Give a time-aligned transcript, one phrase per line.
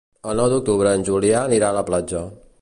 [0.29, 2.25] El nou d'octubre en Julià anirà a la platja.